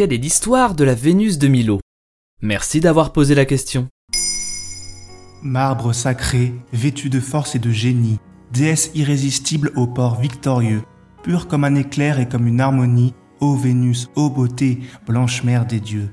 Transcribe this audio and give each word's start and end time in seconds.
quelle 0.00 0.14
est 0.14 0.16
l'histoire 0.16 0.74
de 0.74 0.82
la 0.82 0.94
Vénus 0.94 1.36
de 1.36 1.46
Milo 1.46 1.78
Merci 2.40 2.80
d'avoir 2.80 3.12
posé 3.12 3.34
la 3.34 3.44
question. 3.44 3.86
Marbre 5.42 5.92
sacré, 5.92 6.54
vêtu 6.72 7.10
de 7.10 7.20
force 7.20 7.54
et 7.54 7.58
de 7.58 7.70
génie, 7.70 8.18
déesse 8.50 8.92
irrésistible 8.94 9.72
au 9.76 9.86
port 9.86 10.18
victorieux, 10.18 10.84
pure 11.22 11.48
comme 11.48 11.64
un 11.64 11.74
éclair 11.74 12.18
et 12.18 12.26
comme 12.26 12.46
une 12.46 12.62
harmonie, 12.62 13.12
ô 13.40 13.54
Vénus, 13.54 14.08
ô 14.14 14.30
beauté, 14.30 14.80
blanche 15.06 15.44
mère 15.44 15.66
des 15.66 15.80
dieux. 15.80 16.08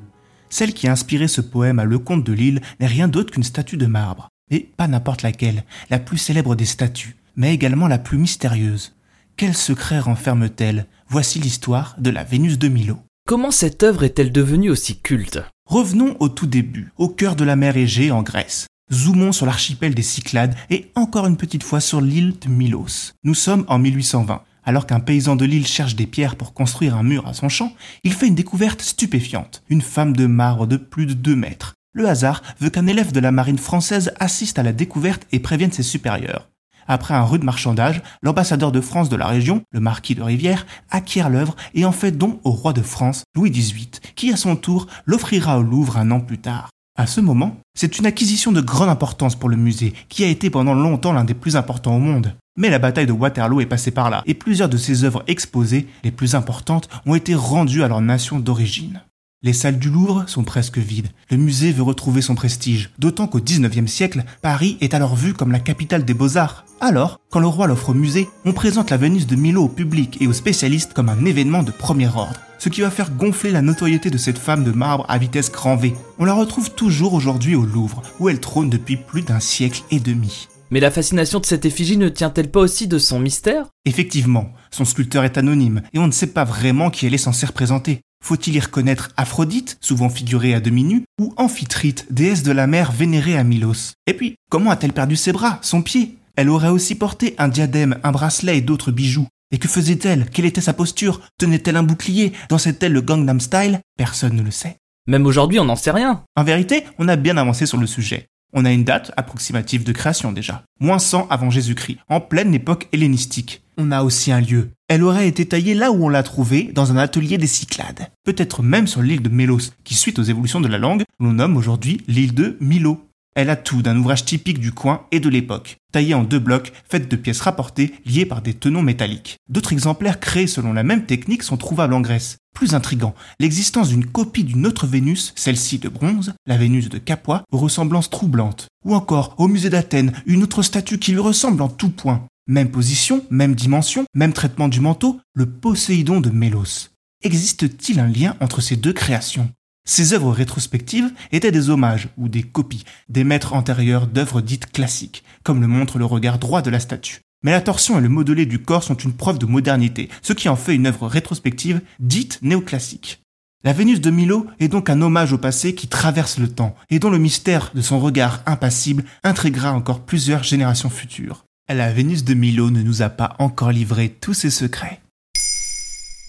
Celle 0.49 0.73
qui 0.73 0.89
a 0.89 0.91
inspiré 0.91 1.29
ce 1.29 1.39
poème 1.39 1.79
à 1.79 1.85
Lecomte 1.85 2.25
de 2.25 2.33
Lille 2.33 2.59
n'est 2.81 2.87
rien 2.87 3.07
d'autre 3.07 3.31
qu'une 3.31 3.43
statue 3.43 3.77
de 3.77 3.85
marbre. 3.85 4.27
Et 4.51 4.69
pas 4.75 4.89
n'importe 4.89 5.21
laquelle, 5.21 5.63
la 5.89 5.99
plus 5.99 6.17
célèbre 6.17 6.57
des 6.57 6.65
statues, 6.65 7.15
mais 7.37 7.53
également 7.53 7.87
la 7.87 7.99
plus 7.99 8.17
mystérieuse. 8.17 8.97
Quel 9.37 9.55
secret 9.55 9.99
renferme-t-elle? 9.99 10.87
Voici 11.07 11.39
l'histoire 11.39 11.95
de 11.99 12.09
la 12.09 12.25
Vénus 12.25 12.59
de 12.59 12.67
Milo. 12.67 12.97
Comment 13.27 13.51
cette 13.51 13.83
œuvre 13.83 14.05
est-elle 14.05 14.31
devenue 14.31 14.69
aussi 14.69 15.01
culte? 15.01 15.43
Revenons 15.65 16.15
au 16.21 16.29
tout 16.29 16.47
début, 16.47 16.93
au 16.95 17.09
cœur 17.09 17.35
de 17.35 17.43
la 17.43 17.57
mer 17.57 17.75
Égée 17.75 18.09
en 18.09 18.23
Grèce. 18.23 18.67
Zoomons 18.89 19.33
sur 19.33 19.45
l'archipel 19.45 19.93
des 19.93 20.01
Cyclades 20.01 20.55
et 20.69 20.91
encore 20.95 21.27
une 21.27 21.35
petite 21.35 21.63
fois 21.63 21.81
sur 21.81 21.99
l'île 21.99 22.35
de 22.39 22.47
Milos. 22.47 23.11
Nous 23.25 23.33
sommes 23.33 23.65
en 23.67 23.79
1820. 23.79 24.43
Alors 24.63 24.87
qu'un 24.87 25.01
paysan 25.01 25.35
de 25.35 25.43
l'île 25.43 25.67
cherche 25.67 25.97
des 25.97 26.07
pierres 26.07 26.37
pour 26.37 26.53
construire 26.53 26.95
un 26.95 27.03
mur 27.03 27.27
à 27.27 27.33
son 27.33 27.49
champ, 27.49 27.73
il 28.05 28.13
fait 28.13 28.27
une 28.27 28.35
découverte 28.35 28.81
stupéfiante. 28.81 29.61
Une 29.67 29.81
femme 29.81 30.15
de 30.15 30.25
marbre 30.25 30.65
de 30.65 30.77
plus 30.77 31.05
de 31.05 31.13
2 31.13 31.35
mètres. 31.35 31.73
Le 31.91 32.07
hasard 32.07 32.41
veut 32.61 32.69
qu'un 32.69 32.87
élève 32.87 33.11
de 33.11 33.19
la 33.19 33.33
marine 33.33 33.57
française 33.57 34.13
assiste 34.21 34.57
à 34.57 34.63
la 34.63 34.71
découverte 34.71 35.27
et 35.33 35.39
prévienne 35.39 35.73
ses 35.73 35.83
supérieurs. 35.83 36.47
Après 36.87 37.13
un 37.13 37.23
rude 37.23 37.43
marchandage, 37.43 38.01
l'ambassadeur 38.21 38.71
de 38.71 38.81
France 38.81 39.09
de 39.09 39.15
la 39.15 39.27
région, 39.27 39.61
le 39.71 39.79
marquis 39.79 40.15
de 40.15 40.23
Rivière, 40.23 40.65
acquiert 40.89 41.29
l'œuvre 41.29 41.55
et 41.73 41.85
en 41.85 41.91
fait 41.91 42.11
don 42.11 42.39
au 42.43 42.51
roi 42.51 42.73
de 42.73 42.81
France, 42.81 43.23
Louis 43.35 43.51
XVIII, 43.51 43.89
qui 44.15 44.31
à 44.31 44.37
son 44.37 44.55
tour 44.55 44.87
l'offrira 45.05 45.59
au 45.59 45.63
Louvre 45.63 45.97
un 45.97 46.11
an 46.11 46.19
plus 46.19 46.39
tard. 46.39 46.69
À 46.99 47.05
ce 47.05 47.21
moment, 47.21 47.57
c'est 47.77 47.99
une 47.99 48.07
acquisition 48.07 48.51
de 48.51 48.61
grande 48.61 48.89
importance 48.89 49.35
pour 49.35 49.49
le 49.49 49.55
musée, 49.55 49.93
qui 50.09 50.23
a 50.23 50.27
été 50.27 50.49
pendant 50.49 50.73
longtemps 50.73 51.13
l'un 51.13 51.25
des 51.25 51.35
plus 51.35 51.55
importants 51.55 51.95
au 51.95 51.99
monde. 51.99 52.33
Mais 52.57 52.71
la 52.71 52.79
bataille 52.79 53.05
de 53.05 53.11
Waterloo 53.11 53.61
est 53.61 53.67
passée 53.67 53.91
par 53.91 54.09
là, 54.09 54.23
et 54.25 54.33
plusieurs 54.33 54.67
de 54.67 54.77
ses 54.77 55.03
œuvres 55.03 55.23
exposées, 55.27 55.87
les 56.03 56.11
plus 56.11 56.33
importantes, 56.33 56.89
ont 57.05 57.13
été 57.13 57.35
rendues 57.35 57.83
à 57.83 57.87
leur 57.87 58.01
nation 58.01 58.39
d'origine. 58.39 59.01
Les 59.47 59.53
salles 59.53 59.79
du 59.79 59.89
Louvre 59.89 60.25
sont 60.27 60.43
presque 60.43 60.77
vides. 60.77 61.07
Le 61.31 61.37
musée 61.37 61.71
veut 61.71 61.81
retrouver 61.81 62.21
son 62.21 62.35
prestige, 62.35 62.89
d'autant 62.99 63.27
qu'au 63.27 63.39
XIXe 63.39 63.89
siècle, 63.89 64.25
Paris 64.41 64.77
est 64.81 64.93
alors 64.93 65.15
vu 65.15 65.33
comme 65.33 65.53
la 65.53 65.61
capitale 65.61 66.03
des 66.03 66.13
beaux-arts. 66.13 66.65
Alors, 66.81 67.21
quand 67.29 67.39
le 67.39 67.47
roi 67.47 67.65
l'offre 67.65 67.91
au 67.91 67.93
musée, 67.93 68.27
on 68.43 68.51
présente 68.51 68.89
la 68.89 68.97
Vénus 68.97 69.25
de 69.25 69.37
Milo 69.37 69.63
au 69.63 69.69
public 69.69 70.17
et 70.19 70.27
aux 70.27 70.33
spécialistes 70.33 70.91
comme 70.91 71.07
un 71.07 71.23
événement 71.23 71.63
de 71.63 71.71
premier 71.71 72.07
ordre, 72.07 72.41
ce 72.59 72.67
qui 72.67 72.81
va 72.81 72.91
faire 72.91 73.09
gonfler 73.09 73.51
la 73.51 73.61
notoriété 73.61 74.09
de 74.09 74.17
cette 74.17 74.37
femme 74.37 74.65
de 74.65 74.71
marbre 74.71 75.05
à 75.07 75.17
vitesse 75.17 75.49
grand 75.49 75.77
V. 75.77 75.93
On 76.19 76.25
la 76.25 76.33
retrouve 76.33 76.71
toujours 76.71 77.13
aujourd'hui 77.13 77.55
au 77.55 77.63
Louvre, 77.63 78.01
où 78.19 78.27
elle 78.27 78.41
trône 78.41 78.69
depuis 78.69 78.97
plus 78.97 79.21
d'un 79.21 79.39
siècle 79.39 79.83
et 79.91 80.01
demi. 80.01 80.49
Mais 80.71 80.81
la 80.81 80.91
fascination 80.91 81.39
de 81.39 81.45
cette 81.45 81.63
effigie 81.63 81.95
ne 81.95 82.09
tient-elle 82.09 82.51
pas 82.51 82.59
aussi 82.59 82.87
de 82.89 82.99
son 82.99 83.21
mystère? 83.21 83.67
Effectivement, 83.85 84.51
son 84.71 84.83
sculpteur 84.83 85.23
est 85.23 85.37
anonyme 85.37 85.83
et 85.93 85.99
on 85.99 86.07
ne 86.07 86.11
sait 86.11 86.27
pas 86.27 86.43
vraiment 86.43 86.89
qui 86.89 87.05
elle 87.05 87.13
est 87.13 87.17
censée 87.17 87.45
représenter. 87.45 88.01
Faut-il 88.23 88.55
y 88.55 88.59
reconnaître 88.59 89.11
Aphrodite, 89.17 89.77
souvent 89.81 90.09
figurée 90.09 90.53
à 90.53 90.59
demi 90.59 90.83
nue, 90.83 91.03
ou 91.19 91.33
Amphitrite, 91.37 92.07
déesse 92.11 92.43
de 92.43 92.51
la 92.51 92.67
mer 92.67 92.91
vénérée 92.91 93.37
à 93.37 93.43
Milos? 93.43 93.93
Et 94.05 94.13
puis, 94.13 94.35
comment 94.49 94.71
a-t-elle 94.71 94.93
perdu 94.93 95.15
ses 95.15 95.31
bras, 95.31 95.59
son 95.61 95.81
pied? 95.81 96.17
Elle 96.35 96.49
aurait 96.49 96.69
aussi 96.69 96.95
porté 96.95 97.35
un 97.37 97.47
diadème, 97.47 97.97
un 98.03 98.11
bracelet 98.11 98.57
et 98.57 98.61
d'autres 98.61 98.91
bijoux. 98.91 99.27
Et 99.51 99.57
que 99.57 99.67
faisait-elle? 99.67 100.29
Quelle 100.29 100.45
était 100.45 100.61
sa 100.61 100.73
posture? 100.73 101.21
Tenait-elle 101.37 101.77
un 101.77 101.83
bouclier? 101.83 102.33
Dansait-elle 102.49 102.91
le 102.91 103.01
Gangnam 103.01 103.39
Style? 103.39 103.79
Personne 103.97 104.35
ne 104.35 104.43
le 104.43 104.51
sait. 104.51 104.77
Même 105.07 105.25
aujourd'hui, 105.25 105.59
on 105.59 105.65
n'en 105.65 105.77
sait 105.77 105.91
rien. 105.91 106.23
En 106.35 106.43
vérité, 106.43 106.83
on 106.99 107.07
a 107.07 107.15
bien 107.15 107.37
avancé 107.37 107.65
sur 107.65 107.77
le 107.77 107.87
sujet. 107.87 108.27
On 108.53 108.65
a 108.65 108.71
une 108.71 108.83
date 108.83 109.11
approximative 109.17 109.83
de 109.83 109.91
création 109.93 110.31
déjà, 110.31 110.63
moins 110.79 110.99
100 110.99 111.27
avant 111.29 111.49
Jésus-Christ, 111.49 111.99
en 112.09 112.21
pleine 112.21 112.53
époque 112.53 112.87
hellénistique. 112.93 113.61
On 113.79 113.91
a 113.91 114.01
aussi 114.01 114.31
un 114.31 114.41
lieu. 114.41 114.69
Elle 114.87 115.03
aurait 115.03 115.27
été 115.27 115.45
taillée 115.45 115.75
là 115.75 115.91
où 115.91 116.03
on 116.03 116.09
l'a 116.09 116.23
trouvée, 116.23 116.71
dans 116.73 116.91
un 116.91 116.97
atelier 116.97 117.37
des 117.37 117.45
Cyclades. 117.45 118.09
Peut-être 118.23 118.63
même 118.63 118.87
sur 118.87 119.03
l'île 119.03 119.21
de 119.21 119.29
Mélos, 119.29 119.71
qui 119.83 119.93
suite 119.93 120.17
aux 120.17 120.23
évolutions 120.23 120.61
de 120.61 120.67
la 120.67 120.79
langue, 120.79 121.03
l'on 121.19 121.33
nomme 121.33 121.57
aujourd'hui 121.57 122.01
l'île 122.07 122.33
de 122.33 122.57
Milo. 122.59 123.07
Elle 123.35 123.51
a 123.51 123.55
tout 123.55 123.83
d'un 123.83 123.95
ouvrage 123.95 124.25
typique 124.25 124.59
du 124.59 124.71
coin 124.71 125.05
et 125.11 125.19
de 125.19 125.29
l'époque, 125.29 125.77
taillé 125.91 126.15
en 126.15 126.23
deux 126.23 126.39
blocs, 126.39 126.73
faits 126.89 127.07
de 127.07 127.15
pièces 127.15 127.41
rapportées, 127.41 127.93
liées 128.03 128.25
par 128.25 128.41
des 128.41 128.55
tenons 128.55 128.81
métalliques. 128.81 129.37
D'autres 129.47 129.73
exemplaires 129.73 130.19
créés 130.19 130.47
selon 130.47 130.73
la 130.73 130.81
même 130.81 131.05
technique 131.05 131.43
sont 131.43 131.57
trouvables 131.57 131.93
en 131.93 132.01
Grèce. 132.01 132.37
Plus 132.55 132.73
intrigant, 132.73 133.13
l'existence 133.39 133.89
d'une 133.89 134.07
copie 134.07 134.43
d'une 134.43 134.65
autre 134.65 134.87
Vénus, 134.87 135.33
celle-ci 135.35 135.77
de 135.77 135.87
bronze, 135.87 136.33
la 136.47 136.57
Vénus 136.57 136.89
de 136.89 136.97
Capua, 136.97 137.43
aux 137.51 137.59
ressemblances 137.59 138.09
troublantes. 138.09 138.69
Ou 138.83 138.95
encore, 138.95 139.35
au 139.37 139.47
musée 139.47 139.69
d'Athènes, 139.69 140.13
une 140.25 140.41
autre 140.41 140.63
statue 140.63 140.97
qui 140.97 141.11
lui 141.11 141.19
ressemble 141.19 141.61
en 141.61 141.69
tout 141.69 141.89
point. 141.89 142.25
Même 142.47 142.71
position, 142.71 143.25
même 143.29 143.55
dimension, 143.55 144.05
même 144.13 144.31
traitement 144.31 144.69
du 144.69 144.79
manteau, 144.79 145.19
le 145.33 145.45
Poséidon 145.45 146.21
de 146.21 146.29
Mélos. 146.29 146.91
Existe-t-il 147.21 147.99
un 147.99 148.07
lien 148.07 148.37
entre 148.39 148.61
ces 148.61 148.77
deux 148.77 148.93
créations? 148.93 149.51
Ces 149.85 150.13
œuvres 150.13 150.31
rétrospectives 150.31 151.11
étaient 151.33 151.51
des 151.51 151.69
hommages 151.69 152.07
ou 152.17 152.29
des 152.29 152.43
copies 152.43 152.85
des 153.09 153.25
maîtres 153.25 153.53
antérieurs 153.53 154.07
d'œuvres 154.07 154.41
dites 154.41 154.71
classiques, 154.71 155.23
comme 155.43 155.59
le 155.59 155.67
montre 155.67 155.97
le 155.97 156.05
regard 156.05 156.39
droit 156.39 156.61
de 156.61 156.69
la 156.69 156.79
statue. 156.79 157.19
Mais 157.43 157.51
la 157.51 157.61
torsion 157.61 157.97
et 157.97 158.01
le 158.01 158.09
modelé 158.09 158.45
du 158.45 158.59
corps 158.59 158.83
sont 158.83 158.95
une 158.95 159.13
preuve 159.13 159.39
de 159.39 159.45
modernité, 159.45 160.09
ce 160.21 160.33
qui 160.33 160.47
en 160.47 160.55
fait 160.55 160.75
une 160.75 160.87
œuvre 160.87 161.07
rétrospective 161.07 161.81
dite 161.99 162.39
néoclassique. 162.41 163.21
La 163.63 163.73
Vénus 163.73 163.99
de 163.99 164.09
Milo 164.09 164.47
est 164.59 164.67
donc 164.67 164.89
un 164.89 165.01
hommage 165.01 165.33
au 165.33 165.37
passé 165.37 165.75
qui 165.75 165.87
traverse 165.87 166.37
le 166.37 166.47
temps 166.47 166.75
et 166.89 166.99
dont 166.99 167.09
le 167.09 167.17
mystère 167.17 167.71
de 167.73 167.81
son 167.81 167.99
regard 167.99 168.41
impassible 168.45 169.03
intriguera 169.23 169.73
encore 169.73 170.05
plusieurs 170.05 170.43
générations 170.43 170.89
futures. 170.89 171.46
La 171.69 171.91
Vénus 171.91 172.23
de 172.23 172.33
Milo 172.33 172.71
ne 172.71 172.81
nous 172.81 173.01
a 173.01 173.09
pas 173.09 173.35
encore 173.39 173.73
livré 173.73 174.09
tous 174.09 174.33
ses 174.33 174.49
secrets. 174.49 175.01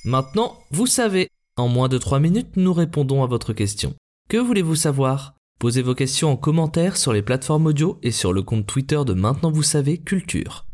Maintenant, 0.05 0.59
vous 0.73 0.87
savez. 0.87 1.29
En 1.57 1.69
moins 1.69 1.89
de 1.89 1.97
3 1.97 2.19
minutes, 2.19 2.57
nous 2.57 2.73
répondons 2.73 3.23
à 3.23 3.29
votre 3.29 3.53
question. 3.53 3.95
Que 4.29 4.37
voulez-vous 4.37 4.75
savoir? 4.75 5.35
Posez 5.61 5.83
vos 5.83 5.95
questions 5.95 6.33
en 6.33 6.37
commentaire 6.37 6.97
sur 6.97 7.13
les 7.13 7.23
plateformes 7.23 7.67
audio 7.67 8.01
et 8.03 8.11
sur 8.11 8.33
le 8.33 8.43
compte 8.43 8.67
Twitter 8.67 9.01
de 9.07 9.13
Maintenant 9.13 9.53
Vous 9.53 9.63
savez 9.63 9.99
Culture. 9.99 10.68